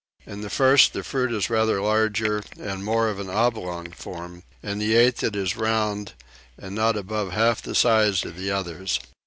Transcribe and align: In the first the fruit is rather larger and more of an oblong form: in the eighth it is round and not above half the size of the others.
In 0.25 0.41
the 0.41 0.49
first 0.49 0.93
the 0.93 1.03
fruit 1.03 1.31
is 1.31 1.47
rather 1.51 1.79
larger 1.79 2.41
and 2.59 2.83
more 2.83 3.07
of 3.07 3.19
an 3.19 3.29
oblong 3.29 3.91
form: 3.91 4.41
in 4.63 4.79
the 4.79 4.95
eighth 4.95 5.23
it 5.23 5.35
is 5.35 5.55
round 5.55 6.13
and 6.57 6.73
not 6.73 6.97
above 6.97 7.33
half 7.33 7.61
the 7.61 7.75
size 7.75 8.25
of 8.25 8.35
the 8.35 8.49
others. 8.49 8.99